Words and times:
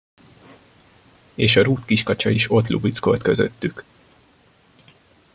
És 1.35 1.55
a 1.55 1.63
rút 1.63 1.85
kiskacsa 1.85 2.29
is 2.29 2.51
ott 2.51 2.67
lubickolt 2.67 3.21
közöttük. 3.21 3.83